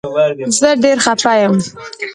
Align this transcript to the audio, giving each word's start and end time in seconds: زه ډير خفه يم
زه 0.59 0.69
ډير 0.83 0.97
خفه 1.05 1.33
يم 1.41 1.53